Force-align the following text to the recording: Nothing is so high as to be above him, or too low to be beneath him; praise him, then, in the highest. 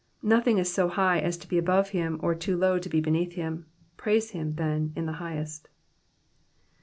Nothing 0.23 0.57
is 0.57 0.73
so 0.73 0.87
high 0.87 1.19
as 1.19 1.37
to 1.37 1.47
be 1.47 1.59
above 1.59 1.89
him, 1.89 2.17
or 2.23 2.33
too 2.33 2.57
low 2.57 2.79
to 2.79 2.89
be 2.89 2.99
beneath 3.01 3.33
him; 3.33 3.67
praise 3.97 4.31
him, 4.31 4.55
then, 4.55 4.93
in 4.95 5.05
the 5.05 5.11
highest. 5.21 5.67